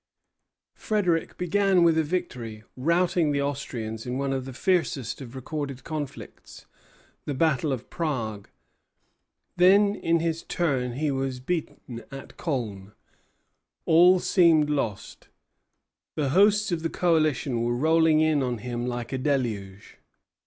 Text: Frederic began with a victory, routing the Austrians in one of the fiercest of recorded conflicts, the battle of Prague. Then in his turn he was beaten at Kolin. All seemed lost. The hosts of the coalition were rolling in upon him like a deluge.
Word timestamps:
Frederic 0.73 1.37
began 1.37 1.83
with 1.83 1.95
a 1.95 2.01
victory, 2.03 2.63
routing 2.75 3.31
the 3.31 3.39
Austrians 3.43 4.07
in 4.07 4.17
one 4.17 4.33
of 4.33 4.45
the 4.45 4.51
fiercest 4.51 5.21
of 5.21 5.35
recorded 5.35 5.83
conflicts, 5.83 6.65
the 7.25 7.35
battle 7.35 7.71
of 7.71 7.87
Prague. 7.91 8.49
Then 9.57 9.93
in 9.93 10.19
his 10.19 10.41
turn 10.41 10.93
he 10.93 11.11
was 11.11 11.39
beaten 11.39 12.03
at 12.09 12.35
Kolin. 12.35 12.93
All 13.85 14.19
seemed 14.19 14.71
lost. 14.71 15.27
The 16.15 16.29
hosts 16.29 16.71
of 16.71 16.81
the 16.81 16.89
coalition 16.89 17.61
were 17.61 17.75
rolling 17.75 18.21
in 18.21 18.41
upon 18.41 18.57
him 18.57 18.87
like 18.87 19.13
a 19.13 19.19
deluge. 19.19 19.99